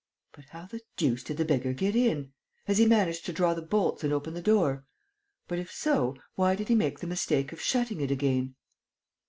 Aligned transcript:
But 0.33 0.45
how 0.45 0.65
the 0.65 0.81
deuce 0.97 1.21
did 1.21 1.37
the 1.37 1.45
beggar 1.45 1.73
get 1.73 1.95
in? 1.95 2.33
Has 2.65 2.79
he 2.79 2.87
managed 2.87 3.23
to 3.27 3.31
draw 3.33 3.53
the 3.53 3.61
bolts 3.61 4.03
and 4.03 4.11
open 4.11 4.33
the 4.33 4.41
door? 4.41 4.83
But, 5.47 5.59
if 5.59 5.71
so, 5.71 6.17
why 6.33 6.55
did 6.55 6.69
he 6.69 6.73
make 6.75 7.01
the 7.01 7.05
mistake 7.05 7.51
of 7.53 7.61
shutting 7.61 8.01
it 8.01 8.09
again?" 8.09 8.55